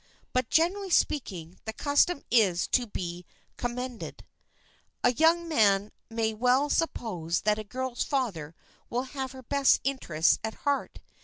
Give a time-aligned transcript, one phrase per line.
[0.33, 3.23] But, generally speaking, the custom is to be
[3.55, 4.25] commended.
[5.03, 8.55] A young man may well suppose that a girl's father
[8.89, 11.01] will have her best interests at heart.